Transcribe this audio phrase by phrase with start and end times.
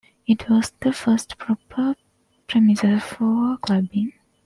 [0.25, 1.93] It was the first proper
[2.47, 4.13] premises for clubbing.